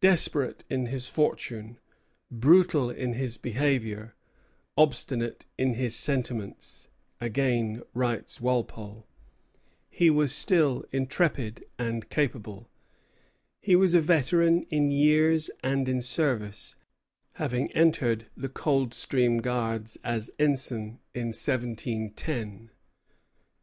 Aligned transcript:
"Desperate 0.00 0.64
in 0.70 0.86
his 0.86 1.10
fortune, 1.10 1.78
brutal 2.30 2.88
in 2.88 3.12
his 3.12 3.36
behavior, 3.36 4.14
obstinate 4.78 5.44
in 5.58 5.74
his 5.74 5.94
sentiments," 5.94 6.88
again 7.20 7.82
writes 7.92 8.40
Walpole, 8.40 9.06
"he 9.90 10.08
was 10.08 10.34
still 10.34 10.86
intrepid 10.92 11.66
and 11.78 12.08
capable." 12.08 12.70
He 13.60 13.76
was 13.76 13.92
a 13.92 14.00
veteran 14.00 14.62
in 14.70 14.90
years 14.90 15.50
and 15.62 15.90
in 15.90 16.00
service, 16.00 16.76
having 17.34 17.70
entered 17.72 18.28
the 18.34 18.48
Coldstream 18.48 19.36
Guards 19.36 19.98
as 20.02 20.30
ensign 20.38 21.00
in 21.12 21.34
1710. 21.36 22.12
Walpole, 22.12 22.12
George 22.16 22.28
II., 22.30 22.70
I. 22.70 22.72
390. 22.72 22.72